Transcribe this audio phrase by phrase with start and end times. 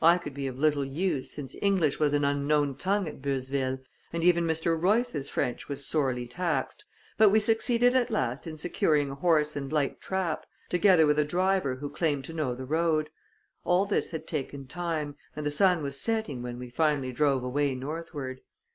[0.00, 3.78] I could be of little use, since English was an unknown tongue at Beuzeville,
[4.10, 4.74] and even Mr.
[4.74, 6.86] Royce's French was sorely taxed,
[7.18, 11.24] but we succeeded at last in securing a horse and light trap, together with a
[11.26, 13.10] driver who claimed to know the road.
[13.64, 17.74] All this had taken time, and the sun was setting when we finally drove away
[17.74, 18.40] northward.